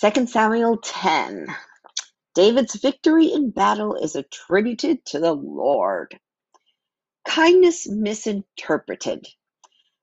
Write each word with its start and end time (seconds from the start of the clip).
2 0.00 0.26
Samuel 0.26 0.78
10. 0.78 1.48
David's 2.34 2.76
victory 2.76 3.26
in 3.32 3.50
battle 3.50 3.96
is 3.96 4.16
attributed 4.16 5.04
to 5.06 5.20
the 5.20 5.32
Lord. 5.34 6.18
Kindness 7.26 7.88
misinterpreted. 7.88 9.26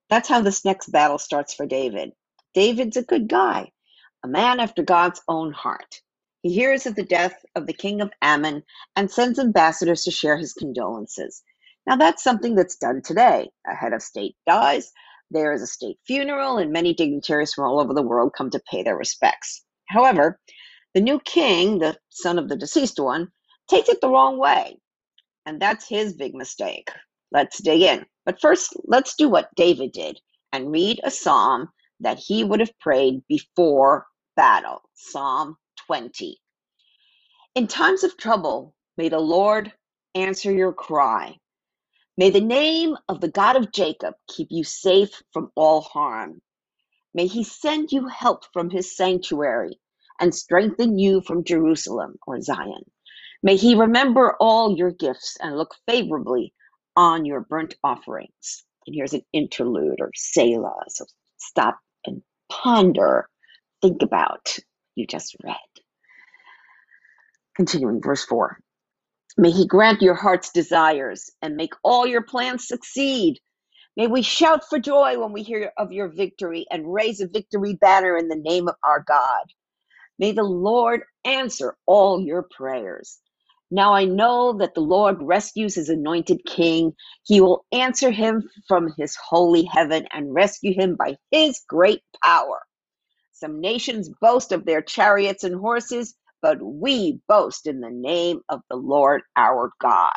That's 0.09 0.29
how 0.29 0.41
this 0.41 0.65
next 0.65 0.91
battle 0.91 1.17
starts 1.17 1.53
for 1.53 1.65
David. 1.65 2.11
David's 2.53 2.97
a 2.97 3.03
good 3.03 3.27
guy, 3.27 3.71
a 4.23 4.27
man 4.27 4.59
after 4.59 4.83
God's 4.83 5.21
own 5.27 5.51
heart. 5.53 6.01
He 6.43 6.53
hears 6.53 6.85
of 6.85 6.95
the 6.95 7.03
death 7.03 7.35
of 7.55 7.67
the 7.67 7.73
king 7.73 8.01
of 8.01 8.11
Ammon 8.21 8.63
and 8.95 9.11
sends 9.11 9.39
ambassadors 9.39 10.03
to 10.03 10.11
share 10.11 10.37
his 10.37 10.53
condolences. 10.53 11.43
Now, 11.87 11.97
that's 11.97 12.23
something 12.23 12.55
that's 12.55 12.77
done 12.77 13.01
today. 13.03 13.49
A 13.67 13.75
head 13.75 13.93
of 13.93 14.03
state 14.03 14.35
dies, 14.47 14.91
there 15.31 15.53
is 15.53 15.61
a 15.63 15.67
state 15.67 15.97
funeral, 16.07 16.57
and 16.59 16.71
many 16.71 16.93
dignitaries 16.93 17.53
from 17.53 17.65
all 17.65 17.79
over 17.79 17.93
the 17.93 18.03
world 18.03 18.33
come 18.37 18.51
to 18.51 18.61
pay 18.71 18.83
their 18.83 18.97
respects. 18.97 19.63
However, 19.89 20.39
the 20.95 21.01
new 21.01 21.19
king, 21.21 21.79
the 21.79 21.97
son 22.09 22.39
of 22.39 22.49
the 22.49 22.57
deceased 22.57 22.99
one, 22.99 23.29
takes 23.69 23.89
it 23.89 24.01
the 24.01 24.09
wrong 24.09 24.39
way. 24.39 24.77
And 25.47 25.61
that's 25.61 25.89
his 25.89 26.15
big 26.15 26.35
mistake. 26.35 26.89
Let's 27.31 27.61
dig 27.63 27.83
in. 27.83 28.05
But 28.25 28.41
first, 28.41 28.75
let's 28.85 29.15
do 29.15 29.29
what 29.29 29.49
David 29.57 29.93
did 29.93 30.19
and 30.53 30.71
read 30.71 31.01
a 31.03 31.11
psalm 31.11 31.69
that 32.01 32.19
he 32.19 32.45
would 32.45 32.61
have 32.61 32.79
prayed 32.79 33.23
before 33.29 34.07
battle 34.37 34.83
Psalm 34.95 35.57
20. 35.87 36.39
In 37.55 37.67
times 37.67 38.03
of 38.03 38.17
trouble, 38.17 38.75
may 38.97 39.09
the 39.09 39.19
Lord 39.19 39.73
answer 40.15 40.51
your 40.51 40.73
cry. 40.73 41.37
May 42.17 42.29
the 42.31 42.41
name 42.41 42.95
of 43.09 43.21
the 43.21 43.29
God 43.29 43.55
of 43.57 43.71
Jacob 43.73 44.15
keep 44.29 44.49
you 44.51 44.63
safe 44.63 45.21
from 45.33 45.51
all 45.55 45.81
harm. 45.81 46.41
May 47.17 47.25
he 47.25 47.43
send 47.43 47.91
you 47.91 48.07
help 48.07 48.43
from 48.53 48.69
his 48.69 48.95
sanctuary 48.95 49.79
and 50.19 50.35
strengthen 50.35 50.99
you 50.99 51.21
from 51.21 51.43
Jerusalem 51.43 52.17
or 52.27 52.39
Zion. 52.41 52.83
May 53.41 53.55
he 53.55 53.73
remember 53.73 54.37
all 54.39 54.77
your 54.77 54.91
gifts 54.91 55.35
and 55.41 55.57
look 55.57 55.73
favorably 55.87 56.53
on 56.95 57.25
your 57.25 57.41
burnt 57.41 57.73
offerings. 57.83 58.63
And 58.85 58.95
here's 58.95 59.15
an 59.15 59.23
interlude 59.33 59.99
or 59.99 60.11
Selah. 60.15 60.83
So 60.89 61.07
stop 61.37 61.79
and 62.05 62.21
ponder, 62.49 63.27
think 63.81 64.03
about 64.03 64.59
you 64.93 65.07
just 65.07 65.35
read. 65.43 65.55
Continuing, 67.55 67.99
verse 67.99 68.25
4. 68.25 68.59
May 69.39 69.49
he 69.49 69.65
grant 69.65 70.03
your 70.03 70.13
heart's 70.13 70.51
desires 70.51 71.31
and 71.41 71.55
make 71.55 71.73
all 71.83 72.05
your 72.05 72.21
plans 72.21 72.67
succeed. 72.67 73.39
May 73.97 74.07
we 74.07 74.23
shout 74.23 74.69
for 74.69 74.79
joy 74.79 75.19
when 75.19 75.33
we 75.33 75.43
hear 75.43 75.73
of 75.77 75.93
your 75.93 76.09
victory 76.09 76.67
and 76.71 76.93
raise 76.93 77.21
a 77.21 77.27
victory 77.29 77.75
banner 77.75 78.17
in 78.17 78.29
the 78.29 78.37
name 78.37 78.69
of 78.69 78.75
our 78.85 79.05
God. 79.07 79.45
May 80.19 80.31
the 80.33 80.43
Lord 80.43 81.01
answer 81.25 81.75
all 81.87 82.21
your 82.21 82.43
prayers. 82.55 83.19
Now 83.71 83.93
I 83.93 84.05
know 84.05 84.53
that 84.59 84.75
the 84.75 84.81
Lord 84.81 85.17
rescues 85.21 85.75
his 85.75 85.89
anointed 85.89 86.41
king. 86.45 86.93
He 87.23 87.41
will 87.41 87.65
answer 87.73 88.11
him 88.11 88.49
from 88.67 88.93
his 88.97 89.15
holy 89.17 89.63
heaven 89.65 90.07
and 90.13 90.33
rescue 90.33 90.73
him 90.73 90.95
by 90.95 91.17
his 91.31 91.61
great 91.67 92.03
power. 92.23 92.61
Some 93.33 93.61
nations 93.61 94.09
boast 94.21 94.51
of 94.53 94.65
their 94.65 94.81
chariots 94.81 95.43
and 95.43 95.55
horses, 95.55 96.15
but 96.41 96.59
we 96.61 97.21
boast 97.27 97.67
in 97.67 97.81
the 97.81 97.91
name 97.91 98.41
of 98.49 98.61
the 98.69 98.77
Lord 98.77 99.23
our 99.37 99.71
God 99.81 100.11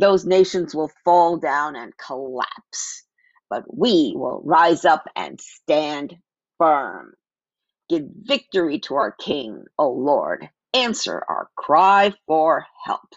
those 0.00 0.26
nations 0.26 0.74
will 0.74 0.90
fall 1.04 1.36
down 1.38 1.76
and 1.76 1.96
collapse, 1.98 3.04
but 3.50 3.64
we 3.72 4.14
will 4.16 4.42
rise 4.44 4.84
up 4.84 5.04
and 5.16 5.40
stand 5.40 6.16
firm. 6.58 7.14
Give 7.88 8.04
victory 8.22 8.80
to 8.80 8.94
our 8.96 9.12
King, 9.12 9.64
O 9.78 9.90
Lord. 9.90 10.48
Answer 10.74 11.22
our 11.28 11.50
cry 11.56 12.14
for 12.26 12.66
help. 12.84 13.08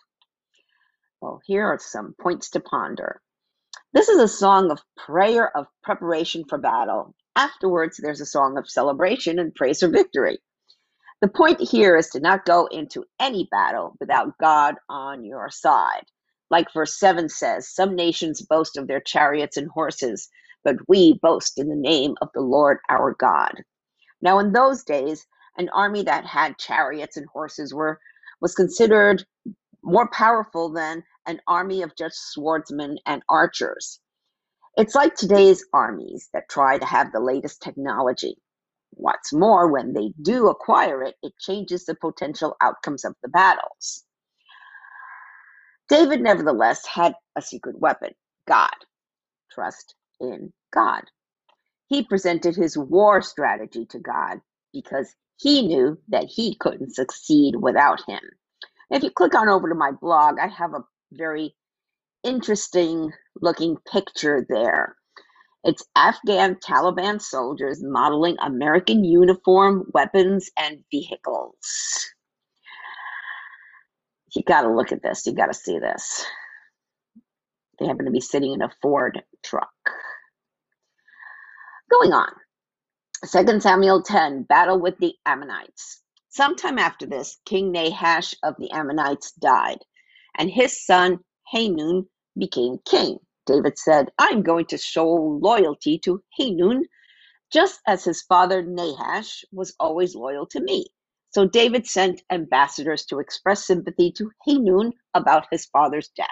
Well, 1.21 1.41
here 1.45 1.65
are 1.65 1.79
some 1.79 2.15
points 2.21 2.49
to 2.51 2.59
ponder. 2.59 3.21
This 3.93 4.09
is 4.09 4.19
a 4.19 4.27
song 4.27 4.71
of 4.71 4.81
prayer 4.97 5.55
of 5.57 5.67
preparation 5.83 6.45
for 6.49 6.57
battle. 6.57 7.15
Afterwards, 7.35 7.99
there's 8.01 8.21
a 8.21 8.25
song 8.25 8.57
of 8.57 8.69
celebration 8.69 9.39
and 9.39 9.55
praise 9.55 9.79
for 9.79 9.87
victory. 9.87 10.39
The 11.21 11.29
point 11.29 11.61
here 11.61 11.97
is 11.97 12.09
to 12.09 12.19
not 12.19 12.45
go 12.45 12.67
into 12.67 13.05
any 13.19 13.47
battle 13.51 13.95
without 13.99 14.37
God 14.39 14.75
on 14.89 15.23
your 15.23 15.49
side. 15.49 16.05
Like 16.51 16.73
verse 16.73 16.99
7 16.99 17.29
says, 17.29 17.69
Some 17.69 17.95
nations 17.95 18.41
boast 18.41 18.77
of 18.77 18.87
their 18.87 19.01
chariots 19.01 19.57
and 19.57 19.69
horses, 19.69 20.29
but 20.63 20.77
we 20.87 21.19
boast 21.21 21.59
in 21.59 21.69
the 21.69 21.75
name 21.75 22.15
of 22.21 22.29
the 22.33 22.41
Lord 22.41 22.79
our 22.89 23.15
God. 23.19 23.53
Now, 24.21 24.39
in 24.39 24.53
those 24.53 24.83
days, 24.83 25.25
an 25.57 25.69
army 25.69 26.03
that 26.03 26.25
had 26.25 26.57
chariots 26.59 27.17
and 27.17 27.27
horses 27.33 27.73
were 27.73 27.99
was 28.41 28.55
considered 28.55 29.25
more 29.83 30.09
powerful 30.09 30.71
than 30.71 31.03
an 31.27 31.41
army 31.47 31.83
of 31.83 31.95
just 31.97 32.33
swordsmen 32.33 32.97
and 33.05 33.23
archers. 33.29 33.99
It's 34.77 34.95
like 34.95 35.15
today's 35.15 35.65
armies 35.73 36.29
that 36.33 36.49
try 36.49 36.79
to 36.79 36.85
have 36.85 37.11
the 37.13 37.21
latest 37.21 37.61
technology. 37.61 38.37
What's 38.91 39.33
more, 39.33 39.71
when 39.71 39.93
they 39.93 40.13
do 40.21 40.49
acquire 40.49 41.03
it, 41.03 41.15
it 41.23 41.33
changes 41.39 41.85
the 41.85 41.95
potential 41.95 42.57
outcomes 42.61 43.05
of 43.05 43.15
the 43.23 43.29
battles. 43.29 44.05
David, 45.93 46.21
nevertheless, 46.21 46.87
had 46.87 47.13
a 47.35 47.41
secret 47.43 47.79
weapon 47.79 48.15
God. 48.47 48.73
Trust 49.51 49.93
in 50.19 50.51
God. 50.73 51.03
He 51.85 52.01
presented 52.03 52.55
his 52.55 52.75
war 52.75 53.21
strategy 53.21 53.85
to 53.91 53.99
God 53.99 54.39
because 54.73 55.13
he 55.37 55.67
knew 55.67 55.99
that 56.07 56.23
he 56.23 56.55
couldn't 56.55 56.95
succeed 56.95 57.57
without 57.57 58.01
him. 58.07 58.21
If 58.89 59.03
you 59.03 59.11
click 59.11 59.35
on 59.35 59.47
over 59.47 59.69
to 59.69 59.75
my 59.75 59.91
blog, 59.91 60.39
I 60.39 60.47
have 60.47 60.73
a 60.73 60.83
very 61.11 61.55
interesting 62.23 63.11
looking 63.39 63.77
picture 63.91 64.43
there. 64.49 64.95
It's 65.63 65.85
Afghan 65.95 66.55
Taliban 66.55 67.21
soldiers 67.21 67.83
modeling 67.83 68.37
American 68.41 69.03
uniform, 69.03 69.83
weapons, 69.93 70.49
and 70.57 70.83
vehicles 70.89 71.53
you 74.35 74.43
got 74.43 74.61
to 74.61 74.73
look 74.73 74.91
at 74.91 75.03
this. 75.03 75.25
You 75.25 75.33
got 75.33 75.47
to 75.47 75.53
see 75.53 75.79
this. 75.79 76.25
They 77.79 77.87
happen 77.87 78.05
to 78.05 78.11
be 78.11 78.21
sitting 78.21 78.53
in 78.53 78.61
a 78.61 78.71
Ford 78.81 79.21
truck. 79.43 79.73
Going 81.89 82.13
on. 82.13 82.29
2 83.31 83.59
Samuel 83.61 84.01
10, 84.01 84.43
battle 84.43 84.79
with 84.79 84.97
the 84.99 85.13
Ammonites. 85.25 86.01
Sometime 86.29 86.77
after 86.77 87.05
this, 87.05 87.37
King 87.45 87.71
Nahash 87.71 88.35
of 88.43 88.55
the 88.59 88.71
Ammonites 88.71 89.31
died, 89.33 89.77
and 90.37 90.49
his 90.49 90.85
son 90.85 91.19
Hanun 91.53 92.05
became 92.37 92.79
king. 92.85 93.19
David 93.45 93.77
said, 93.77 94.09
I'm 94.19 94.41
going 94.41 94.65
to 94.67 94.77
show 94.77 95.07
loyalty 95.07 95.99
to 95.99 96.21
Hanun, 96.37 96.83
just 97.51 97.79
as 97.87 98.03
his 98.03 98.23
father 98.23 98.61
Nahash 98.63 99.45
was 99.51 99.75
always 99.79 100.15
loyal 100.15 100.47
to 100.47 100.59
me. 100.61 100.87
So 101.33 101.47
David 101.47 101.87
sent 101.87 102.21
ambassadors 102.31 103.05
to 103.07 103.19
express 103.19 103.65
sympathy 103.65 104.11
to 104.13 104.31
Hanun 104.47 104.93
about 105.15 105.47
his 105.51 105.65
father's 105.65 106.09
death. 106.09 106.29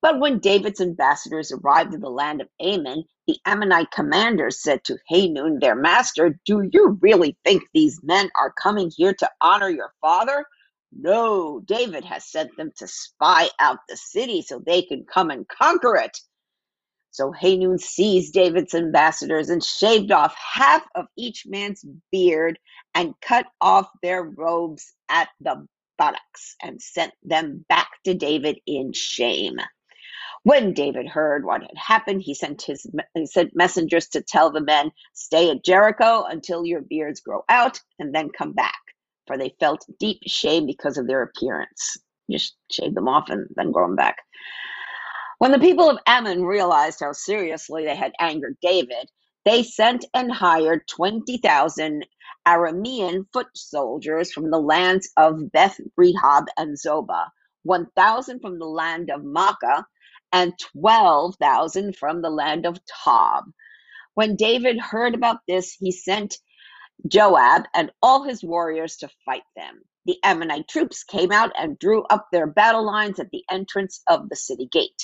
But 0.00 0.20
when 0.20 0.38
David's 0.38 0.80
ambassadors 0.80 1.52
arrived 1.52 1.92
in 1.92 2.00
the 2.00 2.10
land 2.10 2.40
of 2.40 2.48
Ammon, 2.60 3.04
the 3.26 3.38
Ammonite 3.46 3.90
commanders 3.90 4.62
said 4.62 4.84
to 4.84 4.98
Hanun, 5.08 5.58
their 5.60 5.74
master, 5.74 6.38
Do 6.46 6.68
you 6.72 6.98
really 7.02 7.36
think 7.44 7.64
these 7.74 8.00
men 8.02 8.30
are 8.40 8.52
coming 8.62 8.92
here 8.96 9.14
to 9.14 9.30
honor 9.40 9.68
your 9.70 9.92
father? 10.00 10.44
No, 10.92 11.60
David 11.66 12.04
has 12.04 12.24
sent 12.24 12.56
them 12.56 12.72
to 12.78 12.86
spy 12.88 13.48
out 13.60 13.80
the 13.88 13.96
city 13.96 14.42
so 14.42 14.60
they 14.60 14.82
can 14.82 15.04
come 15.12 15.30
and 15.30 15.46
conquer 15.48 15.96
it. 15.96 16.18
So 17.10 17.32
Hanun 17.32 17.78
seized 17.78 18.34
David's 18.34 18.74
ambassadors 18.74 19.50
and 19.50 19.64
shaved 19.64 20.12
off 20.12 20.34
half 20.36 20.86
of 20.94 21.06
each 21.16 21.44
man's 21.46 21.84
beard 22.12 22.58
and 22.94 23.14
cut 23.22 23.46
off 23.60 23.88
their 24.02 24.22
robes 24.24 24.92
at 25.10 25.28
the 25.40 25.66
buttocks 25.98 26.56
and 26.62 26.80
sent 26.82 27.12
them 27.24 27.64
back 27.68 27.88
to 28.04 28.14
David 28.14 28.60
in 28.66 28.92
shame. 28.92 29.58
When 30.44 30.72
David 30.72 31.06
heard 31.06 31.44
what 31.44 31.62
had 31.62 31.76
happened, 31.76 32.22
he 32.22 32.34
sent 32.34 32.62
his 32.62 32.86
he 33.14 33.26
sent 33.26 33.54
messengers 33.56 34.08
to 34.10 34.22
tell 34.22 34.50
the 34.50 34.60
men, 34.62 34.90
"Stay 35.12 35.50
at 35.50 35.64
Jericho 35.64 36.24
until 36.24 36.64
your 36.64 36.80
beards 36.80 37.20
grow 37.20 37.44
out, 37.50 37.80
and 37.98 38.14
then 38.14 38.30
come 38.30 38.52
back." 38.52 38.80
For 39.26 39.36
they 39.36 39.54
felt 39.60 39.84
deep 39.98 40.20
shame 40.26 40.66
because 40.66 40.96
of 40.96 41.06
their 41.06 41.22
appearance. 41.22 41.98
Just 42.30 42.56
shave 42.70 42.94
them 42.94 43.08
off 43.08 43.28
and 43.28 43.48
then 43.56 43.72
grow 43.72 43.86
them 43.86 43.96
back. 43.96 44.16
When 45.38 45.52
the 45.52 45.60
people 45.60 45.90
of 45.90 45.98
Ammon 46.06 46.44
realized 46.44 47.00
how 47.00 47.12
seriously 47.12 47.84
they 47.84 47.96
had 47.96 48.12
angered 48.20 48.56
David, 48.62 49.10
they 49.44 49.62
sent 49.62 50.04
and 50.14 50.32
hired 50.32 50.88
20,000 50.88 52.06
Aramean 52.48 53.24
foot 53.32 53.48
soldiers 53.54 54.32
from 54.32 54.50
the 54.50 54.60
lands 54.60 55.10
of 55.16 55.52
Beth 55.52 55.78
Rehob 56.00 56.46
and 56.56 56.76
Zobah, 56.76 57.28
1,000 57.64 58.40
from 58.40 58.58
the 58.58 58.66
land 58.66 59.10
of 59.10 59.22
Maacah, 59.22 59.84
and 60.32 60.54
12,000 60.58 61.96
from 61.96 62.22
the 62.22 62.30
land 62.30 62.66
of 62.66 62.80
Tob. 63.04 63.44
When 64.14 64.36
David 64.36 64.80
heard 64.80 65.14
about 65.14 65.38
this, 65.48 65.76
he 65.78 65.92
sent 65.92 66.36
Joab 67.08 67.64
and 67.74 67.92
all 68.02 68.24
his 68.24 68.42
warriors 68.44 68.96
to 68.98 69.10
fight 69.24 69.44
them. 69.56 69.82
The 70.06 70.18
Ammonite 70.24 70.68
troops 70.68 71.04
came 71.04 71.32
out 71.32 71.52
and 71.58 71.78
drew 71.78 72.02
up 72.04 72.28
their 72.32 72.46
battle 72.46 72.84
lines 72.86 73.20
at 73.20 73.30
the 73.30 73.44
entrance 73.50 74.02
of 74.08 74.28
the 74.28 74.36
city 74.36 74.68
gate, 74.72 75.02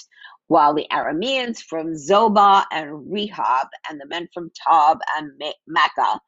while 0.48 0.74
the 0.74 0.86
Arameans 0.92 1.58
from 1.58 1.94
Zobah 1.94 2.64
and 2.72 2.90
Rehob 3.10 3.68
and 3.88 4.00
the 4.00 4.06
men 4.06 4.28
from 4.34 4.50
Tob 4.66 4.98
and 5.16 5.32
Maacah 5.68 6.18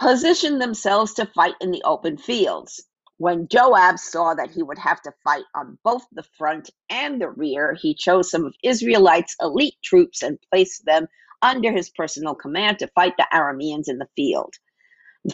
positioned 0.00 0.60
themselves 0.60 1.14
to 1.14 1.26
fight 1.26 1.54
in 1.60 1.70
the 1.70 1.82
open 1.84 2.16
fields. 2.16 2.82
When 3.18 3.48
Joab 3.48 3.98
saw 3.98 4.34
that 4.34 4.50
he 4.50 4.62
would 4.62 4.78
have 4.78 5.00
to 5.02 5.12
fight 5.22 5.44
on 5.54 5.78
both 5.84 6.04
the 6.12 6.24
front 6.38 6.70
and 6.88 7.20
the 7.20 7.30
rear, 7.30 7.76
he 7.80 7.94
chose 7.94 8.30
some 8.30 8.44
of 8.44 8.54
Israelites' 8.64 9.36
elite 9.40 9.76
troops 9.84 10.22
and 10.22 10.38
placed 10.50 10.84
them 10.86 11.06
under 11.42 11.70
his 11.70 11.90
personal 11.90 12.34
command 12.34 12.78
to 12.80 12.88
fight 12.88 13.14
the 13.18 13.26
Arameans 13.32 13.88
in 13.88 13.98
the 13.98 14.08
field. 14.16 14.54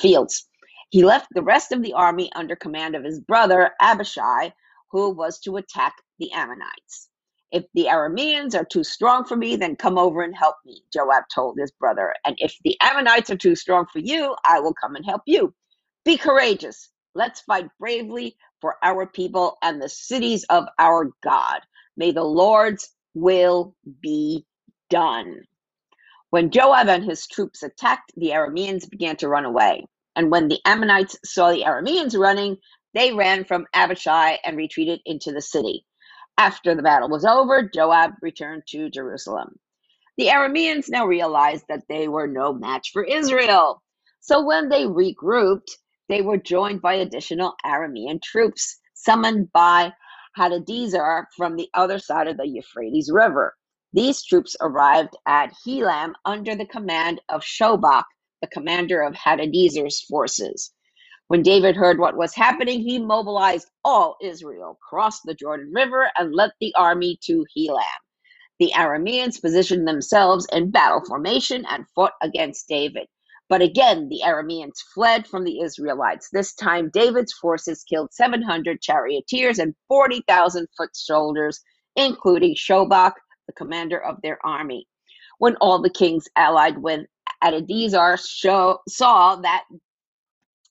Fields. 0.00 0.46
He 0.90 1.04
left 1.04 1.28
the 1.32 1.42
rest 1.42 1.72
of 1.72 1.82
the 1.82 1.94
army 1.94 2.30
under 2.34 2.56
command 2.56 2.96
of 2.96 3.04
his 3.04 3.20
brother 3.20 3.72
Abishai, 3.80 4.52
who 4.90 5.10
was 5.10 5.38
to 5.40 5.56
attack 5.56 5.94
the 6.18 6.32
Ammonites. 6.32 7.08
If 7.52 7.64
the 7.74 7.86
Arameans 7.86 8.54
are 8.54 8.64
too 8.64 8.84
strong 8.84 9.24
for 9.24 9.36
me, 9.36 9.56
then 9.56 9.76
come 9.76 9.98
over 9.98 10.22
and 10.22 10.36
help 10.36 10.56
me, 10.64 10.82
Joab 10.92 11.24
told 11.34 11.58
his 11.58 11.70
brother. 11.72 12.14
And 12.24 12.36
if 12.38 12.56
the 12.64 12.76
Ammonites 12.80 13.30
are 13.30 13.36
too 13.36 13.54
strong 13.54 13.86
for 13.92 14.00
you, 14.00 14.34
I 14.44 14.60
will 14.60 14.74
come 14.74 14.96
and 14.96 15.04
help 15.04 15.22
you. 15.26 15.54
Be 16.04 16.16
courageous 16.16 16.90
Let's 17.16 17.40
fight 17.40 17.70
bravely 17.80 18.36
for 18.60 18.76
our 18.82 19.06
people 19.06 19.56
and 19.62 19.80
the 19.80 19.88
cities 19.88 20.44
of 20.50 20.66
our 20.78 21.10
God. 21.24 21.60
May 21.96 22.12
the 22.12 22.22
Lord's 22.22 22.90
will 23.14 23.74
be 24.02 24.44
done. 24.90 25.40
When 26.28 26.50
Joab 26.50 26.88
and 26.88 27.02
his 27.02 27.26
troops 27.26 27.62
attacked, 27.62 28.12
the 28.18 28.32
Arameans 28.32 28.90
began 28.90 29.16
to 29.16 29.28
run 29.28 29.46
away. 29.46 29.86
And 30.14 30.30
when 30.30 30.48
the 30.48 30.60
Ammonites 30.66 31.16
saw 31.24 31.50
the 31.50 31.62
Arameans 31.62 32.18
running, 32.18 32.58
they 32.96 33.12
ran 33.12 33.44
from 33.44 33.66
Abishai 33.74 34.38
and 34.44 34.56
retreated 34.56 35.00
into 35.04 35.30
the 35.30 35.42
city. 35.42 35.84
After 36.38 36.74
the 36.74 36.82
battle 36.82 37.10
was 37.10 37.26
over, 37.26 37.70
Joab 37.72 38.12
returned 38.22 38.62
to 38.68 38.88
Jerusalem. 38.88 39.58
The 40.16 40.28
Arameans 40.28 40.86
now 40.88 41.06
realized 41.06 41.66
that 41.68 41.82
they 41.90 42.08
were 42.08 42.26
no 42.26 42.54
match 42.54 42.92
for 42.94 43.04
Israel. 43.04 43.82
So 44.20 44.42
when 44.42 44.70
they 44.70 44.84
regrouped, 44.84 45.70
they 46.08 46.22
were 46.22 46.38
joined 46.38 46.80
by 46.80 46.94
additional 46.94 47.54
Aramean 47.66 48.22
troops 48.22 48.80
summoned 48.94 49.52
by 49.52 49.92
Hadadezer 50.38 51.24
from 51.36 51.56
the 51.56 51.68
other 51.74 51.98
side 51.98 52.28
of 52.28 52.38
the 52.38 52.48
Euphrates 52.48 53.10
River. 53.12 53.54
These 53.92 54.24
troops 54.24 54.56
arrived 54.62 55.14
at 55.26 55.52
Helam 55.66 56.14
under 56.24 56.56
the 56.56 56.66
command 56.66 57.20
of 57.28 57.42
Shobach, 57.42 58.04
the 58.40 58.48
commander 58.48 59.02
of 59.02 59.14
Hadadezer's 59.14 60.00
forces. 60.00 60.72
When 61.28 61.42
David 61.42 61.76
heard 61.76 61.98
what 61.98 62.16
was 62.16 62.34
happening, 62.34 62.80
he 62.82 62.98
mobilized 63.00 63.68
all 63.84 64.16
Israel, 64.22 64.78
crossed 64.88 65.22
the 65.24 65.34
Jordan 65.34 65.72
River, 65.74 66.10
and 66.18 66.34
led 66.34 66.52
the 66.60 66.74
army 66.76 67.18
to 67.24 67.46
Helam. 67.56 67.84
The 68.60 68.72
Arameans 68.74 69.42
positioned 69.42 69.86
themselves 69.88 70.46
in 70.52 70.70
battle 70.72 71.02
formation 71.06 71.66
and 71.68 71.86
fought 71.94 72.14
against 72.22 72.68
David. 72.68 73.08
But 73.50 73.62
again, 73.62 74.08
the 74.08 74.22
Arameans 74.24 74.80
fled 74.94 75.26
from 75.28 75.44
the 75.44 75.60
Israelites. 75.60 76.30
This 76.32 76.54
time, 76.54 76.90
David's 76.92 77.34
forces 77.34 77.84
killed 77.84 78.14
700 78.14 78.80
charioteers 78.82 79.58
and 79.60 79.74
40,000 79.88 80.68
foot 80.76 80.96
soldiers, 80.96 81.60
including 81.96 82.56
Shobach, 82.56 83.14
the 83.48 83.54
commander 83.54 84.02
of 84.02 84.22
their 84.22 84.38
army. 84.46 84.88
When 85.38 85.56
all 85.58 85.82
the 85.82 85.90
kings 85.90 86.28
allied 86.36 86.78
with 86.78 87.06
Hadadezer 87.44 88.18
saw 88.88 89.36
that 89.36 89.64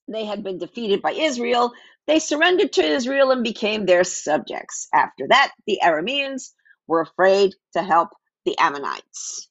they 0.08 0.26
had 0.26 0.44
been 0.44 0.58
defeated 0.60 1.02
by 1.02 1.12
Israel, 1.12 1.74
they 2.08 2.20
surrendered 2.20 2.74
to 2.74 2.84
Israel 2.84 3.32
and 3.32 3.44
became 3.44 3.86
their 3.86 4.04
subjects. 4.04 4.88
After 4.94 5.28
that, 5.30 5.54
the 5.68 5.80
Arameans 5.84 6.52
were 6.88 7.02
afraid 7.02 7.54
to 7.74 7.84
help 7.84 8.10
the 8.46 8.58
Ammonites. 8.60 9.50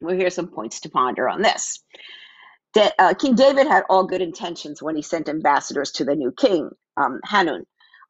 Well, 0.00 0.16
here's 0.16 0.34
some 0.34 0.48
points 0.48 0.80
to 0.80 0.90
ponder 0.90 1.28
on 1.28 1.42
this 1.42 1.80
uh, 2.98 3.14
King 3.14 3.34
David 3.34 3.66
had 3.66 3.84
all 3.88 4.06
good 4.06 4.22
intentions 4.22 4.82
when 4.82 4.96
he 4.96 5.02
sent 5.02 5.28
ambassadors 5.28 5.92
to 5.92 6.04
the 6.04 6.14
new 6.14 6.32
king, 6.32 6.70
um, 6.96 7.20
Hanun. 7.24 7.64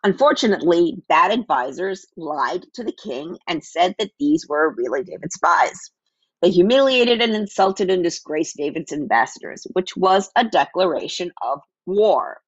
Unfortunately, 0.05 0.97
bad 1.09 1.31
advisors 1.33 2.07
lied 2.17 2.65
to 2.75 2.85
the 2.85 2.93
king 2.93 3.39
and 3.49 3.65
said 3.65 3.95
that 3.99 4.11
these 4.19 4.47
were 4.49 4.75
really 4.77 5.05
David's 5.05 5.35
spies. 5.35 5.91
They 6.43 6.51
humiliated 6.51 7.23
and 7.23 7.35
insulted 7.35 7.91
and 7.91 8.05
disgraced 8.05 8.57
David's 8.57 8.93
ambassadors, 8.93 9.67
which 9.75 9.97
was 9.97 10.31
a 10.37 10.45
declaration 10.45 11.33
of 11.43 11.61
war. 11.87 12.39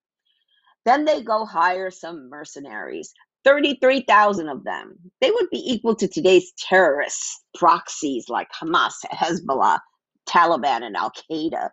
Then 0.87 1.05
they 1.07 1.23
go 1.23 1.47
hire 1.47 1.91
some 1.91 2.31
mercenaries, 2.31 3.13
33,000 3.45 4.49
of 4.49 4.65
them. 4.65 4.97
They 5.21 5.31
would 5.31 5.51
be 5.51 5.63
equal 5.73 5.97
to 5.97 6.09
today's 6.09 6.53
terrorists, 6.59 7.43
proxies 7.57 8.29
like 8.29 8.49
Hamas, 8.61 8.95
Hezbollah, 9.13 9.81
Taliban, 10.29 10.83
and 10.85 10.97
Al 10.97 11.13
Qaeda 11.13 11.71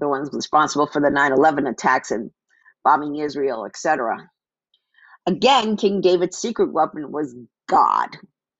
the 0.00 0.08
ones 0.08 0.30
responsible 0.32 0.86
for 0.86 1.00
the 1.02 1.10
9 1.10 1.32
11 1.32 1.66
attacks 1.66 2.10
and 2.10 2.30
bombing 2.84 3.16
Israel, 3.16 3.66
etc. 3.66 4.30
Again, 5.26 5.76
King 5.76 6.00
David's 6.00 6.38
secret 6.38 6.72
weapon 6.72 7.12
was 7.12 7.36
God. 7.68 8.08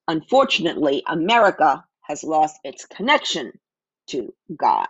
Unfortunately, 0.09 1.03
America 1.09 1.85
has 2.11 2.25
lost 2.25 2.61
its 2.65 2.87
connection 2.87 3.53
to 4.09 4.35
God. 4.59 4.89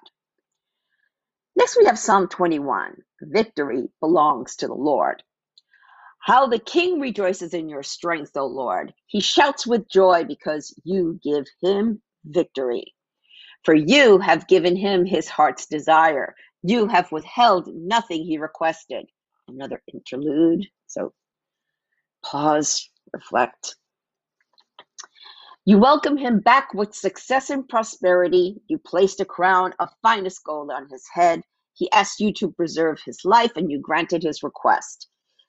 Next, 1.56 1.76
we 1.78 1.86
have 1.86 1.98
Psalm 1.98 2.28
21 2.28 2.96
Victory 3.22 3.88
belongs 4.00 4.56
to 4.56 4.66
the 4.68 4.74
Lord. 4.74 5.22
How 6.20 6.46
the 6.48 6.58
king 6.58 7.00
rejoices 7.00 7.54
in 7.54 7.68
your 7.68 7.82
strength, 7.84 8.32
O 8.36 8.46
Lord. 8.46 8.94
He 9.06 9.20
shouts 9.20 9.66
with 9.66 9.90
joy 9.90 10.24
because 10.24 10.74
you 10.84 11.20
give 11.22 11.46
him 11.62 12.02
victory. 12.24 12.94
For 13.64 13.74
you 13.74 14.18
have 14.18 14.48
given 14.48 14.76
him 14.76 15.06
his 15.06 15.28
heart's 15.28 15.66
desire. 15.66 16.34
You 16.62 16.88
have 16.88 17.12
withheld 17.12 17.68
nothing 17.68 18.24
he 18.24 18.38
requested. 18.38 19.06
Another 19.48 19.82
interlude. 19.92 20.66
So 20.88 21.12
pause, 22.24 22.90
reflect. 23.12 23.76
You 25.66 25.78
welcome 25.78 26.16
him 26.16 26.40
back 26.40 26.72
with 26.72 26.94
success 26.94 27.50
and 27.50 27.68
prosperity. 27.68 28.62
You 28.68 28.78
placed 28.78 29.20
a 29.20 29.26
crown 29.26 29.74
of 29.78 29.90
finest 30.00 30.42
gold 30.42 30.70
on 30.70 30.88
his 30.88 31.06
head. 31.12 31.42
He 31.74 31.90
asked 31.92 32.18
you 32.18 32.32
to 32.32 32.50
preserve 32.50 32.98
his 33.04 33.26
life, 33.26 33.52
and 33.56 33.70
you 33.70 33.78
granted 33.78 34.22
his 34.22 34.42
request. 34.42 35.08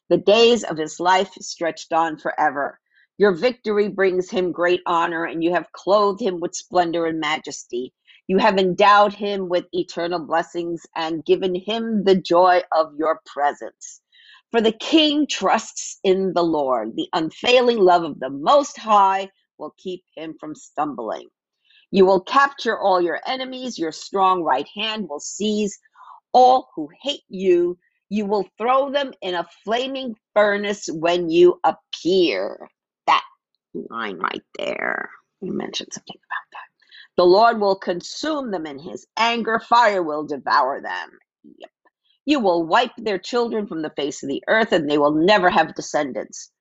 The 0.10 0.18
days 0.18 0.66
of 0.66 0.78
his 0.78 1.00
life 1.00 1.32
stretched 1.40 1.94
on 1.94 2.18
forever. 2.18 2.78
Your 3.18 3.32
victory 3.32 3.88
brings 3.88 4.30
him 4.30 4.52
great 4.52 4.82
honor, 4.86 5.24
and 5.24 5.42
you 5.42 5.54
have 5.54 5.72
clothed 5.72 6.22
him 6.22 6.42
with 6.42 6.56
splendor 6.56 7.06
and 7.06 7.22
majesty. 7.22 7.94
You 8.28 8.38
have 8.38 8.58
endowed 8.58 9.14
him 9.14 9.48
with 9.48 9.64
eternal 9.72 10.20
blessings 10.20 10.86
and 10.94 11.24
given 11.24 11.56
him 11.56 12.04
the 12.04 12.16
joy 12.16 12.64
of 12.74 12.94
your 12.98 13.22
presence. 13.26 14.02
For 14.52 14.60
the 14.60 14.74
king 14.74 15.26
trusts 15.26 16.00
in 16.04 16.34
the 16.34 16.44
Lord. 16.44 16.98
The 16.98 17.08
unfailing 17.14 17.78
love 17.78 18.04
of 18.04 18.20
the 18.20 18.30
Most 18.30 18.78
High 18.78 19.30
will 19.62 19.74
keep 19.78 20.04
him 20.16 20.36
from 20.40 20.56
stumbling. 20.56 21.30
You 21.92 22.06
will 22.06 22.22
capture 22.22 22.78
all 22.78 23.00
your 23.00 23.20
enemies. 23.26 23.80
Your 23.80 23.92
strong 23.94 24.44
right 24.44 24.68
hand 24.76 25.08
will 25.08 25.20
seize 25.20 25.78
all 26.34 26.70
who 26.76 26.90
hate 27.02 27.24
you. 27.30 27.78
You 28.10 28.26
will 28.26 28.48
throw 28.58 28.92
them 28.92 29.14
in 29.22 29.36
a 29.36 29.48
flaming 29.64 30.16
furnace 30.34 30.90
when 30.92 31.30
you 31.30 31.60
appear. 31.64 32.68
That 33.08 33.24
line 33.74 34.18
right 34.18 34.44
there. 34.58 35.10
You 35.42 35.54
mentioned 35.54 35.90
something 35.94 36.16
about 36.18 36.52
that. 36.54 36.68
The 37.18 37.26
Lord 37.26 37.60
will 37.60 37.76
consume 37.78 38.52
them 38.52 38.66
in 38.66 38.80
his 38.80 39.06
anger. 39.18 39.60
Fire 39.60 40.04
will 40.04 40.26
devour 40.26 40.82
them. 40.82 41.10
Yep. 41.58 41.70
You 42.26 42.40
will 42.40 42.66
wipe 42.66 42.92
their 42.98 43.18
children 43.18 43.68
from 43.68 43.82
the 43.82 43.94
face 43.98 44.24
of 44.24 44.30
the 44.30 44.44
earth, 44.48 44.72
and 44.72 44.90
they 44.90 44.98
will 44.98 45.14
never 45.14 45.50
have 45.50 45.76
descendants. 45.76 46.52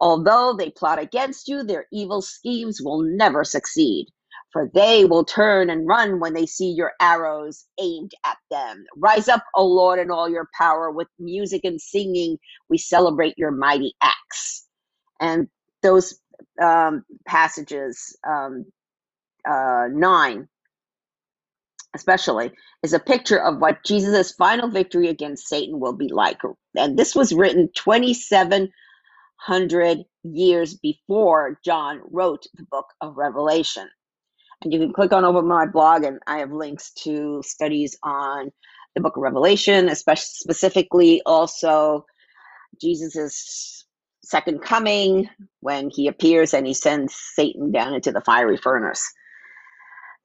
Although 0.00 0.54
they 0.58 0.70
plot 0.70 0.98
against 0.98 1.48
you, 1.48 1.62
their 1.64 1.86
evil 1.92 2.22
schemes 2.22 2.80
will 2.82 3.02
never 3.02 3.44
succeed. 3.44 4.06
For 4.52 4.70
they 4.74 5.04
will 5.04 5.24
turn 5.24 5.70
and 5.70 5.86
run 5.86 6.20
when 6.20 6.34
they 6.34 6.46
see 6.46 6.70
your 6.70 6.92
arrows 7.00 7.66
aimed 7.80 8.12
at 8.24 8.38
them. 8.50 8.84
Rise 8.96 9.28
up, 9.28 9.44
O 9.54 9.66
Lord, 9.66 9.98
in 10.00 10.10
all 10.10 10.28
your 10.28 10.48
power. 10.58 10.90
With 10.90 11.08
music 11.18 11.62
and 11.64 11.80
singing, 11.80 12.38
we 12.68 12.78
celebrate 12.78 13.38
your 13.38 13.52
mighty 13.52 13.94
acts. 14.02 14.66
And 15.20 15.48
those 15.82 16.18
um, 16.62 17.04
passages, 17.26 18.16
um, 18.28 18.66
uh, 19.48 19.86
9 19.92 20.48
especially, 21.94 22.52
is 22.82 22.92
a 22.92 23.00
picture 23.00 23.38
of 23.42 23.58
what 23.60 23.84
Jesus' 23.84 24.32
final 24.32 24.68
victory 24.70 25.08
against 25.08 25.48
Satan 25.48 25.80
will 25.80 25.94
be 25.94 26.08
like. 26.08 26.38
And 26.76 26.98
this 26.98 27.14
was 27.14 27.32
written 27.34 27.68
27 27.76 28.70
hundred 29.40 30.04
years 30.24 30.74
before 30.74 31.58
John 31.64 32.02
wrote 32.10 32.46
the 32.54 32.66
book 32.70 32.86
of 33.00 33.16
Revelation. 33.16 33.88
And 34.62 34.72
you 34.72 34.78
can 34.80 34.92
click 34.92 35.12
on 35.12 35.24
over 35.24 35.42
my 35.42 35.66
blog, 35.66 36.04
and 36.04 36.20
I 36.26 36.38
have 36.38 36.52
links 36.52 36.92
to 37.04 37.42
studies 37.44 37.96
on 38.02 38.50
the 38.94 39.02
book 39.02 39.16
of 39.16 39.22
Revelation, 39.22 39.88
especially 39.88 40.26
specifically 40.34 41.22
also 41.26 42.04
Jesus's 42.80 43.86
second 44.24 44.62
coming 44.62 45.28
when 45.60 45.90
he 45.90 46.08
appears 46.08 46.54
and 46.54 46.66
he 46.66 46.74
sends 46.74 47.14
Satan 47.34 47.72
down 47.72 47.94
into 47.94 48.12
the 48.12 48.22
fiery 48.22 48.56
furnace. 48.56 49.06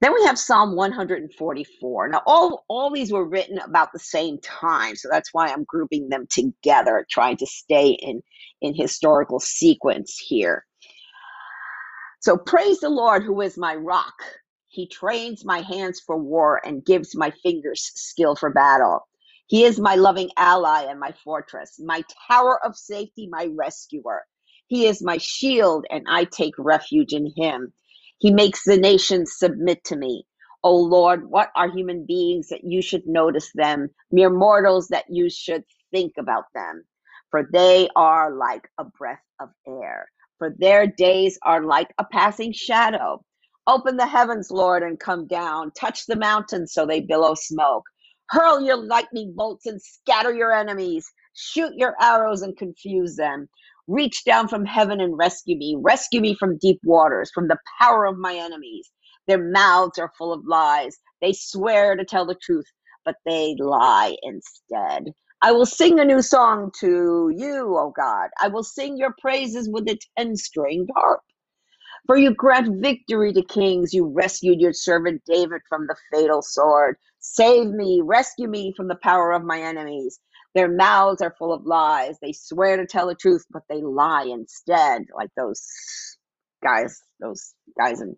Then 0.01 0.13
we 0.13 0.23
have 0.25 0.37
Psalm 0.37 0.75
144. 0.75 2.09
Now, 2.09 2.21
all, 2.27 2.65
all 2.69 2.91
these 2.91 3.11
were 3.11 3.25
written 3.27 3.57
about 3.59 3.93
the 3.93 3.99
same 3.99 4.39
time, 4.39 4.95
so 4.95 5.09
that's 5.11 5.33
why 5.33 5.47
I'm 5.47 5.63
grouping 5.63 6.09
them 6.09 6.27
together, 6.29 7.05
trying 7.09 7.37
to 7.37 7.47
stay 7.47 7.89
in, 7.91 8.21
in 8.61 8.75
historical 8.75 9.39
sequence 9.39 10.17
here. 10.17 10.65
So, 12.21 12.37
praise 12.37 12.81
the 12.81 12.89
Lord 12.89 13.23
who 13.23 13.41
is 13.41 13.57
my 13.59 13.75
rock. 13.75 14.15
He 14.69 14.87
trains 14.87 15.45
my 15.45 15.61
hands 15.61 16.01
for 16.05 16.17
war 16.17 16.61
and 16.65 16.85
gives 16.85 17.15
my 17.15 17.31
fingers 17.43 17.91
skill 17.95 18.35
for 18.35 18.51
battle. 18.51 19.07
He 19.47 19.63
is 19.65 19.79
my 19.79 19.95
loving 19.95 20.31
ally 20.37 20.83
and 20.89 20.99
my 20.99 21.13
fortress, 21.23 21.79
my 21.79 22.03
tower 22.29 22.59
of 22.65 22.75
safety, 22.77 23.29
my 23.31 23.49
rescuer. 23.55 24.23
He 24.67 24.87
is 24.87 25.03
my 25.03 25.19
shield, 25.19 25.85
and 25.91 26.05
I 26.09 26.25
take 26.25 26.55
refuge 26.59 27.13
in 27.13 27.31
him. 27.37 27.73
He 28.19 28.31
makes 28.31 28.63
the 28.63 28.77
nations 28.77 29.37
submit 29.37 29.83
to 29.85 29.95
me. 29.95 30.25
O 30.63 30.75
Lord, 30.75 31.29
what 31.29 31.51
are 31.55 31.69
human 31.69 32.05
beings 32.05 32.49
that 32.49 32.63
you 32.63 32.81
should 32.81 33.05
notice 33.05 33.51
them, 33.53 33.89
mere 34.11 34.29
mortals 34.29 34.87
that 34.89 35.05
you 35.09 35.29
should 35.29 35.63
think 35.91 36.13
about 36.17 36.45
them? 36.55 36.85
For 37.31 37.47
they 37.51 37.89
are 37.95 38.33
like 38.35 38.69
a 38.77 38.85
breath 38.85 39.23
of 39.39 39.49
air, 39.67 40.09
for 40.39 40.55
their 40.57 40.87
days 40.87 41.37
are 41.43 41.63
like 41.63 41.93
a 41.99 42.05
passing 42.05 42.53
shadow. 42.53 43.23
Open 43.67 43.97
the 43.97 44.07
heavens, 44.07 44.49
Lord, 44.51 44.83
and 44.83 44.99
come 44.99 45.27
down. 45.27 45.71
Touch 45.71 46.05
the 46.05 46.15
mountains 46.15 46.73
so 46.73 46.85
they 46.85 47.01
billow 47.01 47.35
smoke. 47.35 47.83
Hurl 48.29 48.61
your 48.61 48.77
lightning 48.77 49.33
bolts 49.35 49.65
and 49.65 49.81
scatter 49.81 50.33
your 50.33 50.51
enemies. 50.53 51.11
Shoot 51.33 51.73
your 51.75 51.95
arrows 52.01 52.41
and 52.41 52.57
confuse 52.57 53.15
them. 53.17 53.49
Reach 53.87 54.23
down 54.25 54.47
from 54.47 54.65
heaven 54.65 55.01
and 55.01 55.17
rescue 55.17 55.57
me. 55.57 55.77
Rescue 55.79 56.21
me 56.21 56.35
from 56.35 56.57
deep 56.59 56.79
waters, 56.85 57.31
from 57.33 57.47
the 57.49 57.59
power 57.81 58.05
of 58.05 58.17
my 58.17 58.35
enemies. 58.35 58.89
Their 59.27 59.43
mouths 59.43 59.99
are 59.99 60.11
full 60.17 60.33
of 60.33 60.45
lies. 60.47 60.97
They 61.21 61.33
swear 61.33 61.95
to 61.95 62.05
tell 62.05 62.25
the 62.25 62.35
truth, 62.35 62.65
but 63.05 63.15
they 63.25 63.55
lie 63.59 64.15
instead. 64.23 65.05
I 65.41 65.51
will 65.53 65.67
sing 65.67 65.99
a 65.99 66.05
new 66.05 66.21
song 66.21 66.71
to 66.81 67.31
you, 67.35 67.77
O 67.77 67.93
God. 67.95 68.29
I 68.41 68.49
will 68.49 68.63
sing 68.63 68.97
your 68.97 69.15
praises 69.21 69.69
with 69.69 69.87
a 69.89 69.99
ten 70.17 70.35
stringed 70.37 70.89
harp. 70.95 71.21
For 72.07 72.17
you 72.17 72.33
grant 72.35 72.81
victory 72.83 73.33
to 73.33 73.43
kings. 73.43 73.93
You 73.93 74.07
rescued 74.07 74.61
your 74.61 74.73
servant 74.73 75.21
David 75.25 75.61
from 75.69 75.87
the 75.87 75.95
fatal 76.11 76.41
sword. 76.41 76.97
Save 77.33 77.67
me, 77.69 78.01
rescue 78.03 78.47
me 78.47 78.73
from 78.77 78.87
the 78.87 78.95
power 78.95 79.31
of 79.33 79.43
my 79.43 79.59
enemies. 79.61 80.19
Their 80.53 80.71
mouths 80.71 81.21
are 81.21 81.35
full 81.39 81.53
of 81.53 81.65
lies. 81.65 82.17
They 82.21 82.33
swear 82.33 82.77
to 82.77 82.85
tell 82.85 83.07
the 83.07 83.15
truth, 83.15 83.45
but 83.51 83.63
they 83.69 83.81
lie 83.81 84.25
instead, 84.25 85.03
like 85.15 85.31
those 85.35 85.61
guys, 86.63 87.01
those 87.19 87.55
guys 87.77 88.01
in, 88.01 88.15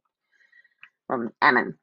from 1.08 1.32
Ammon. 1.42 1.78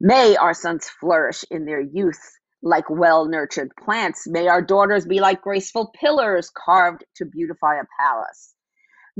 May 0.00 0.36
our 0.36 0.54
sons 0.54 0.88
flourish 1.00 1.44
in 1.50 1.66
their 1.66 1.80
youth 1.80 2.20
like 2.62 2.88
well 2.90 3.26
nurtured 3.26 3.72
plants. 3.84 4.26
May 4.28 4.48
our 4.48 4.62
daughters 4.62 5.06
be 5.06 5.20
like 5.20 5.42
graceful 5.42 5.92
pillars 6.00 6.50
carved 6.54 7.04
to 7.16 7.24
beautify 7.26 7.76
a 7.80 7.84
palace. 8.00 8.54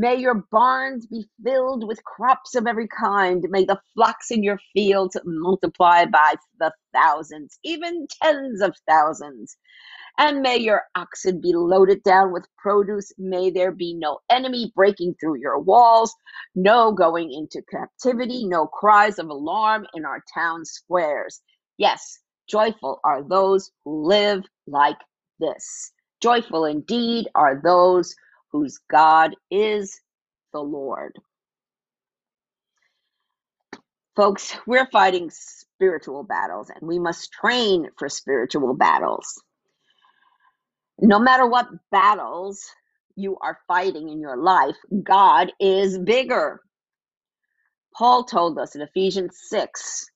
May 0.01 0.15
your 0.15 0.45
barns 0.53 1.09
be 1.09 1.29
filled 1.45 1.85
with 1.89 2.05
crops 2.05 2.55
of 2.55 2.69
every 2.69 2.87
kind. 2.87 3.45
May 3.51 3.65
the 3.65 3.81
flocks 3.97 4.31
in 4.31 4.45
your 4.45 4.61
fields 4.73 5.17
multiply 5.25 6.05
by 6.05 6.37
the 6.61 6.73
thousands, 6.95 7.59
even 7.65 8.07
tens 8.23 8.63
of 8.63 8.77
thousands. 8.89 9.57
And 10.17 10.41
may 10.41 10.59
your 10.59 10.85
oxen 10.95 11.41
be 11.41 11.53
loaded 11.53 12.05
down 12.05 12.33
with 12.33 12.47
produce. 12.59 13.13
May 13.19 13.51
there 13.51 13.73
be 13.73 13.93
no 13.95 14.21
enemy 14.31 14.73
breaking 14.77 15.17
through 15.21 15.41
your 15.41 15.59
walls, 15.59 16.15
no 16.55 16.93
going 16.93 17.33
into 17.33 17.61
captivity, 17.69 18.47
no 18.47 18.69
cries 18.69 19.19
of 19.19 19.29
alarm 19.29 19.85
in 19.95 20.05
our 20.05 20.23
town 20.33 20.65
squares. 20.65 21.43
Yes, 21.77 22.21
joyful 22.49 23.01
are 23.03 23.25
those 23.25 23.73
who 23.85 24.07
live 24.07 24.45
like 24.69 24.99
this. 25.41 25.93
Joyful 26.23 26.67
indeed 26.67 27.27
are 27.35 27.61
those 27.65 28.15
whose 28.61 28.79
God 28.91 29.35
is 29.51 30.01
the 30.53 30.61
Lord. 30.61 31.17
Folks, 34.17 34.57
we're 34.67 34.91
fighting 34.91 35.31
spiritual 35.31 36.25
battles 36.25 36.71
and 36.71 36.89
we 36.89 36.99
must 36.99 37.33
train 37.33 37.89
for 37.97 38.09
spiritual 38.09 38.75
battles 38.75 39.43
no 41.01 41.19
matter 41.19 41.47
what 41.47 41.69
battles 41.91 42.65
you 43.17 43.37
are 43.41 43.59
fighting 43.67 44.09
in 44.09 44.21
your 44.21 44.37
life, 44.37 44.77
God 45.03 45.53
is 45.61 45.99
bigger. 45.99 46.61
Paul 47.97 48.25
told 48.25 48.59
us 48.59 48.75
in 48.75 48.83
Ephesians 48.83 49.39
6, 49.49 50.07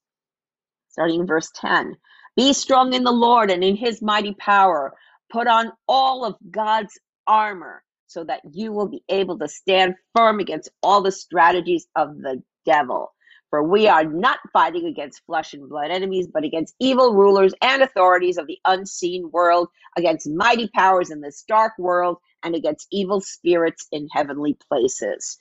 starting 0.91 1.21
in 1.21 1.27
verse 1.27 1.51
10 1.55 1.97
Be 2.37 2.53
strong 2.53 2.93
in 2.95 3.05
the 3.05 3.13
Lord 3.13 3.51
and 3.51 3.63
in 3.63 3.77
his 3.77 4.03
mighty 4.03 4.35
power. 4.35 4.95
Put 5.31 5.47
on 5.47 5.73
all 5.89 6.25
of 6.25 6.37
God's 6.51 6.99
armor 7.27 7.83
so 8.13 8.25
that 8.25 8.41
you 8.53 8.73
will 8.73 8.89
be 8.89 9.03
able 9.09 9.39
to 9.39 9.49
stand 9.49 9.95
firm 10.15 10.41
against 10.41 10.71
all 10.83 11.03
the 11.03 11.13
strategies 11.13 11.87
of 11.97 12.19
the 12.19 12.43
devil. 12.67 13.13
For 13.51 13.63
we 13.63 13.87
are 13.87 14.05
not 14.05 14.39
fighting 14.53 14.87
against 14.87 15.23
flesh 15.27 15.53
and 15.53 15.69
blood 15.69 15.91
enemies, 15.91 16.27
but 16.33 16.45
against 16.45 16.75
evil 16.81 17.15
rulers 17.15 17.53
and 17.63 17.83
authorities 17.83 18.39
of 18.39 18.47
the 18.47 18.59
unseen 18.67 19.31
world, 19.31 19.69
against 19.97 20.29
mighty 20.29 20.71
powers 20.75 21.11
in 21.11 21.21
this 21.21 21.45
dark 21.47 21.73
world, 21.79 22.17
and 22.43 22.55
against 22.55 22.89
evil 22.91 23.21
spirits 23.21 23.87
in 23.93 24.09
heavenly 24.11 24.57
places. 24.69 25.39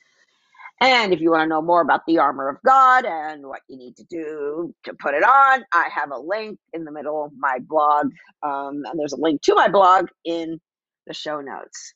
And 0.82 1.14
if 1.14 1.22
you 1.22 1.32
want 1.32 1.44
to 1.44 1.48
know 1.48 1.62
more 1.62 1.82
about 1.82 2.02
the 2.08 2.18
armor 2.18 2.50
of 2.50 2.58
God 2.66 3.06
and 3.06 3.46
what 3.48 3.62
you 3.70 3.78
need 3.78 3.96
to 3.98 4.04
do 4.04 4.74
to 4.84 4.94
put 4.96 5.14
it 5.14 5.24
on, 5.24 5.64
I 5.74 5.90
have 5.94 6.12
a 6.12 6.18
link 6.18 6.60
in 6.74 6.86
the 6.86 6.92
middle 6.92 7.24
of 7.24 7.32
my 7.38 7.60
blog. 7.62 8.08
Um, 8.44 8.82
and 8.86 9.00
there's 9.00 9.14
a 9.14 9.22
link 9.22 9.42
to 9.44 9.56
my 9.56 9.70
blog 9.70 10.08
in 10.26 10.60
the 11.06 11.14
show 11.14 11.40
notes. 11.40 11.94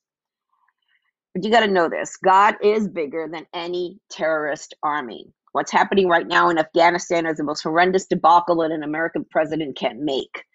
But 1.35 1.43
you 1.43 1.51
got 1.51 1.65
to 1.65 1.67
know 1.67 1.89
this 1.89 2.15
God 2.15 2.55
is 2.63 2.87
bigger 2.87 3.27
than 3.29 3.45
any 3.53 3.99
terrorist 4.09 4.73
army. 4.83 5.33
What's 5.51 5.71
happening 5.71 6.07
right 6.07 6.25
now 6.25 6.49
in 6.49 6.57
Afghanistan 6.57 7.25
is 7.25 7.35
the 7.37 7.43
most 7.43 7.61
horrendous 7.61 8.05
debacle 8.05 8.55
that 8.57 8.71
an 8.71 8.83
American 8.83 9.25
president 9.29 9.77
can 9.77 10.05
make. 10.05 10.45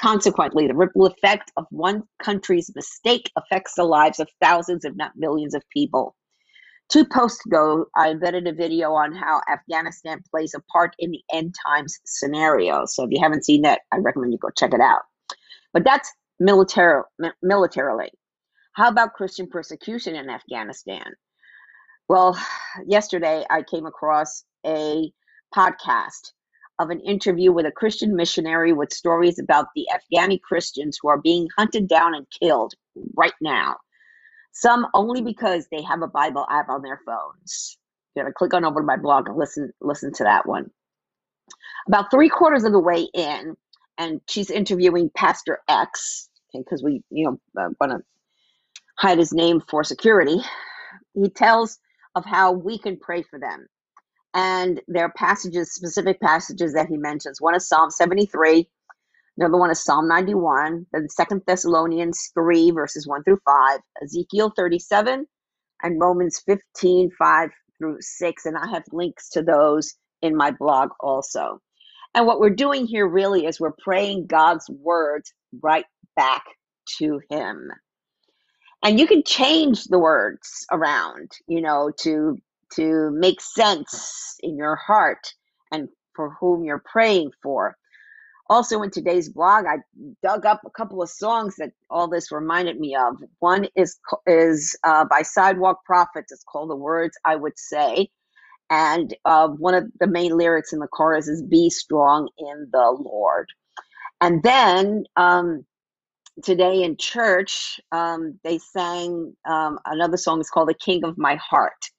Consequently, 0.00 0.68
the 0.68 0.76
ripple 0.76 1.06
effect 1.06 1.50
of 1.56 1.66
one 1.70 2.04
country's 2.22 2.70
mistake 2.76 3.32
affects 3.36 3.74
the 3.74 3.82
lives 3.82 4.20
of 4.20 4.28
thousands, 4.40 4.84
if 4.84 4.94
not 4.94 5.10
millions, 5.16 5.54
of 5.54 5.64
people. 5.72 6.14
Two 6.88 7.04
posts 7.04 7.44
ago, 7.44 7.86
I 7.96 8.10
embedded 8.10 8.46
a 8.46 8.52
video 8.52 8.92
on 8.92 9.12
how 9.12 9.40
Afghanistan 9.52 10.22
plays 10.30 10.54
a 10.54 10.62
part 10.72 10.94
in 11.00 11.10
the 11.10 11.22
end 11.32 11.56
times 11.66 11.98
scenario. 12.04 12.84
So 12.86 13.02
if 13.02 13.10
you 13.10 13.20
haven't 13.20 13.44
seen 13.44 13.62
that, 13.62 13.80
I 13.92 13.96
recommend 13.98 14.32
you 14.32 14.38
go 14.38 14.50
check 14.56 14.72
it 14.72 14.80
out. 14.80 15.02
But 15.72 15.82
that's 15.82 16.12
military, 16.38 17.02
militarily. 17.42 18.10
How 18.78 18.90
about 18.90 19.14
Christian 19.14 19.48
persecution 19.48 20.14
in 20.14 20.30
Afghanistan? 20.30 21.02
Well, 22.06 22.38
yesterday 22.86 23.44
I 23.50 23.64
came 23.64 23.86
across 23.86 24.44
a 24.64 25.10
podcast 25.52 26.30
of 26.78 26.90
an 26.90 27.00
interview 27.00 27.50
with 27.50 27.66
a 27.66 27.72
Christian 27.72 28.14
missionary 28.14 28.72
with 28.72 28.92
stories 28.92 29.40
about 29.40 29.66
the 29.74 29.84
Afghani 29.92 30.40
Christians 30.40 30.96
who 31.02 31.08
are 31.08 31.20
being 31.20 31.48
hunted 31.58 31.88
down 31.88 32.14
and 32.14 32.24
killed 32.40 32.74
right 33.16 33.32
now. 33.40 33.78
Some 34.52 34.86
only 34.94 35.22
because 35.22 35.66
they 35.72 35.82
have 35.82 36.02
a 36.02 36.06
Bible 36.06 36.46
app 36.48 36.68
on 36.68 36.82
their 36.82 37.00
phones. 37.04 37.78
You 38.14 38.22
gotta 38.22 38.32
click 38.32 38.54
on 38.54 38.64
over 38.64 38.78
to 38.78 38.86
my 38.86 38.96
blog 38.96 39.28
and 39.28 39.36
listen 39.36 39.72
listen 39.80 40.12
to 40.12 40.22
that 40.22 40.46
one. 40.46 40.70
About 41.88 42.12
three 42.12 42.28
quarters 42.28 42.62
of 42.62 42.70
the 42.70 42.78
way 42.78 43.08
in, 43.12 43.56
and 43.98 44.20
she's 44.28 44.50
interviewing 44.50 45.10
Pastor 45.16 45.62
X, 45.66 46.28
because 46.54 46.84
we 46.84 47.02
you 47.10 47.24
know 47.24 47.40
uh, 47.60 47.70
want 47.80 47.90
to 47.90 48.04
hide 48.98 49.18
his 49.18 49.32
name 49.32 49.62
for 49.68 49.84
security. 49.84 50.38
He 51.14 51.30
tells 51.30 51.78
of 52.16 52.24
how 52.24 52.52
we 52.52 52.78
can 52.78 52.98
pray 52.98 53.22
for 53.22 53.38
them 53.38 53.66
and 54.34 54.80
there 54.88 55.04
are 55.04 55.12
passages, 55.16 55.74
specific 55.74 56.20
passages 56.20 56.74
that 56.74 56.88
he 56.88 56.96
mentions. 56.96 57.40
One 57.40 57.54
is 57.54 57.68
Psalm 57.68 57.90
73, 57.90 58.68
another 59.38 59.58
one 59.58 59.70
is 59.70 59.82
Psalm 59.82 60.06
91, 60.08 60.86
then 60.92 61.08
Second 61.08 61.42
Thessalonians 61.46 62.30
3, 62.34 62.70
verses 62.72 63.06
1 63.06 63.24
through 63.24 63.40
5, 63.44 63.80
Ezekiel 64.02 64.52
37, 64.56 65.26
and 65.82 66.00
Romans 66.00 66.42
15, 66.46 67.10
5 67.18 67.50
through 67.78 67.96
6. 68.00 68.46
And 68.46 68.56
I 68.56 68.68
have 68.70 68.84
links 68.92 69.30
to 69.30 69.42
those 69.42 69.94
in 70.22 70.36
my 70.36 70.52
blog 70.52 70.90
also. 71.00 71.60
And 72.14 72.26
what 72.26 72.40
we're 72.40 72.50
doing 72.50 72.86
here 72.86 73.08
really 73.08 73.46
is 73.46 73.60
we're 73.60 73.72
praying 73.82 74.26
God's 74.26 74.68
words 74.70 75.32
right 75.62 75.86
back 76.16 76.44
to 76.98 77.20
Him. 77.30 77.70
And 78.84 79.00
you 79.00 79.06
can 79.08 79.24
change 79.24 79.86
the 79.86 80.00
words 80.00 80.66
around, 80.72 81.32
you 81.48 81.62
know, 81.62 81.92
to 82.00 82.38
to 82.74 83.10
make 83.12 83.42
sense 83.42 84.36
in 84.42 84.56
your 84.56 84.76
heart 84.76 85.34
and 85.72 85.88
for 86.16 86.36
whom 86.40 86.64
you're 86.64 86.84
praying 86.86 87.32
for. 87.42 87.76
Also, 88.50 88.82
in 88.82 88.90
today's 88.90 89.28
blog, 89.30 89.66
I 89.66 89.78
dug 90.22 90.46
up 90.46 90.62
a 90.66 90.70
couple 90.70 91.02
of 91.02 91.10
songs 91.10 91.56
that 91.58 91.72
all 91.90 92.08
this 92.08 92.32
reminded 92.32 92.78
me 92.80 92.96
of. 92.96 93.16
One 93.40 93.68
is 93.76 93.98
is 94.26 94.76
uh, 94.84 95.04
by 95.06 95.22
Sidewalk 95.22 95.84
Prophets. 95.86 96.32
It's 96.32 96.44
called 96.44 96.70
"The 96.70 96.76
Words 96.76 97.18
I 97.26 97.36
Would 97.36 97.58
Say," 97.58 98.10
and 98.70 99.14
uh, 99.24 99.48
one 99.48 99.74
of 99.74 99.86
the 100.00 100.08
main 100.08 100.36
lyrics 100.36 100.72
in 100.72 100.80
the 100.80 100.88
chorus 100.88 101.28
is 101.28 101.42
"Be 101.42 101.70
strong 101.70 102.28
in 102.38 102.68
the 102.72 102.96
Lord." 103.00 103.48
And 104.20 104.42
then 104.42 105.04
um, 105.16 105.64
today 106.42 106.82
in 106.82 106.96
church, 106.96 107.80
um, 107.92 108.38
they 108.44 108.58
sang 108.58 109.36
um, 109.48 109.78
another 109.84 110.16
song. 110.16 110.40
It's 110.40 110.50
called 110.50 110.68
"The 110.68 110.74
King 110.74 111.04
of 111.04 111.18
My 111.18 111.36
Heart." 111.36 111.90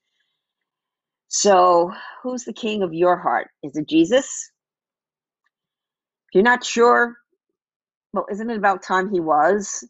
So, 1.28 1.94
who's 2.24 2.44
the 2.44 2.54
king 2.54 2.82
of 2.84 2.94
your 2.94 3.18
heart? 3.18 3.50
Is 3.64 3.76
it 3.76 3.88
Jesus? 3.88 4.26
If 6.28 6.36
you're 6.36 6.44
not 6.44 6.64
sure, 6.64 7.18
well, 8.14 8.26
isn't 8.32 8.50
it 8.50 8.58
about 8.58 8.84
time 8.84 9.12
he 9.12 9.20
was? 9.20 9.88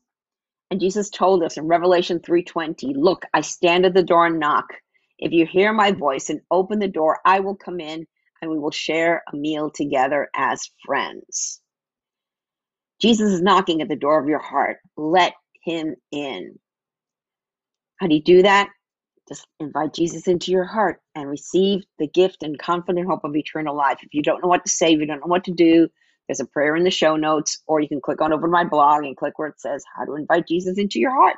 And 0.72 0.80
Jesus 0.80 1.10
told 1.10 1.44
us 1.44 1.58
in 1.58 1.68
Revelation 1.68 2.20
3:20, 2.20 2.94
"Look, 2.94 3.24
I 3.34 3.42
stand 3.42 3.86
at 3.86 3.94
the 3.94 4.04
door 4.04 4.26
and 4.28 4.40
knock. 4.40 4.68
If 5.18 5.32
you 5.32 5.46
hear 5.46 5.74
my 5.74 5.92
voice 5.92 6.30
and 6.30 6.42
open 6.52 6.80
the 6.80 6.88
door, 6.88 7.20
I 7.26 7.40
will 7.40 7.56
come 7.56 7.80
in 7.80 8.06
and 8.42 8.52
we 8.52 8.60
will 8.60 8.72
share 8.72 9.24
a 9.32 9.36
meal 9.36 9.72
together 9.72 10.30
as 10.36 10.70
friends." 10.86 11.62
Jesus 13.00 13.32
is 13.32 13.42
knocking 13.42 13.82
at 13.82 13.88
the 13.88 13.96
door 13.96 14.20
of 14.20 14.28
your 14.28 14.40
heart. 14.40 14.78
Let 14.98 15.34
him 15.64 15.96
in. 16.12 16.60
How 17.98 18.08
do 18.08 18.16
you 18.16 18.22
do 18.22 18.42
that? 18.44 18.70
Just 19.28 19.46
invite 19.60 19.94
Jesus 19.94 20.28
into 20.28 20.52
your 20.52 20.66
heart 20.66 21.02
and 21.16 21.30
receive 21.30 21.84
the 22.00 22.08
gift 22.08 22.42
and 22.42 22.58
confident 22.58 23.08
hope 23.08 23.24
of 23.24 23.36
eternal 23.36 23.76
life. 23.76 24.00
If 24.02 24.14
you 24.14 24.24
don't 24.24 24.42
know 24.42 24.48
what 24.50 24.66
to 24.66 24.72
say, 24.72 24.94
if 24.94 25.00
you 25.00 25.06
don't 25.06 25.20
know 25.20 25.28
what 25.28 25.44
to 25.46 25.54
do, 25.54 25.88
there's 26.28 26.40
a 26.40 26.46
prayer 26.46 26.76
in 26.76 26.84
the 26.84 26.92
show 26.92 27.16
notes, 27.16 27.62
or 27.68 27.80
you 27.80 27.88
can 27.88 28.02
click 28.02 28.22
on 28.22 28.34
over 28.34 28.48
to 28.48 28.52
my 28.52 28.64
blog 28.64 29.04
and 29.04 29.16
click 29.16 29.38
where 29.38 29.50
it 29.50 29.60
says 29.60 29.84
how 29.96 30.06
to 30.06 30.16
invite 30.16 30.48
Jesus 30.48 30.78
into 30.78 31.00
your 31.00 31.12
heart. 31.12 31.38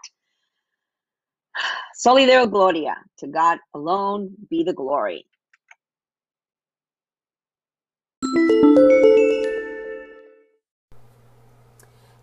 Soli 1.95 2.25
Deo 2.25 2.47
Gloria. 2.47 2.95
To 3.19 3.27
God 3.27 3.59
alone 3.73 4.35
be 4.49 4.63
the 4.63 4.73
glory. 4.73 5.25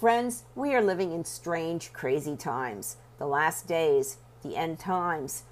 Friends, 0.00 0.44
we 0.54 0.74
are 0.74 0.80
living 0.80 1.12
in 1.12 1.26
strange, 1.26 1.92
crazy 1.92 2.34
times, 2.34 2.96
the 3.18 3.26
last 3.26 3.66
days, 3.66 4.16
the 4.42 4.56
end 4.56 4.78
times. 4.78 5.42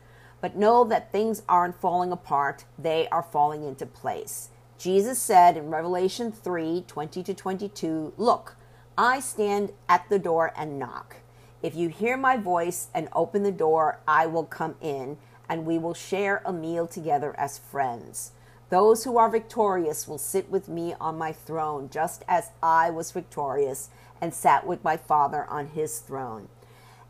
But 0.40 0.56
know 0.56 0.84
that 0.84 1.12
things 1.12 1.42
aren't 1.46 1.78
falling 1.78 2.12
apart, 2.12 2.64
they 2.78 3.08
are 3.11 3.22
falling 3.22 3.62
into 3.62 3.84
place. 3.84 4.48
Jesus 4.78 5.18
said 5.18 5.58
in 5.58 5.68
Revelation 5.68 6.32
3 6.32 6.82
20 6.87 7.22
to 7.24 7.34
22, 7.34 8.14
Look, 8.16 8.56
I 8.96 9.20
stand 9.20 9.72
at 9.87 10.08
the 10.08 10.18
door 10.18 10.54
and 10.56 10.78
knock. 10.78 11.16
If 11.62 11.74
you 11.76 11.90
hear 11.90 12.16
my 12.16 12.38
voice 12.38 12.88
and 12.94 13.11
open 13.12 13.42
the 13.42 13.52
door, 13.52 14.00
I 14.08 14.24
will 14.24 14.44
come 14.44 14.76
in, 14.80 15.18
and 15.46 15.66
we 15.66 15.76
will 15.76 15.92
share 15.92 16.40
a 16.46 16.54
meal 16.54 16.87
together 16.87 17.38
as 17.38 17.58
friends. 17.58 18.32
Those 18.70 19.04
who 19.04 19.16
are 19.16 19.31
victorious 19.31 20.07
will 20.07 20.18
sit 20.18 20.50
with 20.50 20.68
me 20.68 20.94
on 21.00 21.16
my 21.16 21.33
throne, 21.33 21.88
just 21.90 22.22
as 22.28 22.50
I 22.62 22.90
was 22.90 23.12
victorious 23.12 23.88
and 24.20 24.35
sat 24.35 24.66
with 24.66 24.85
my 24.85 24.96
Father 24.96 25.46
on 25.48 25.68
his 25.68 26.00
throne. 26.00 26.48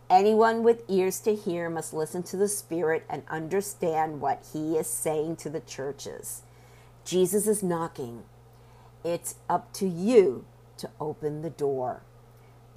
Anyone 0.09 0.63
with 0.63 0.85
ears 0.89 1.21
to 1.21 1.35
hear 1.35 1.69
must 1.69 1.93
listen 1.93 2.23
to 2.25 2.37
the 2.37 2.49
Spirit 2.49 3.05
and 3.11 3.23
understand 3.29 4.21
what 4.21 4.47
he 4.53 4.77
is 4.77 4.87
saying 4.87 5.37
to 5.37 5.51
the 5.51 5.61
churches. 5.61 6.43
Jesus 7.05 7.47
is 7.47 7.63
knocking. 7.63 8.23
It's 9.05 9.35
up 9.49 9.73
to 9.75 9.89
you 9.89 10.45
to 10.79 10.91
open 11.01 11.43
the 11.43 11.51
door. 11.51 12.03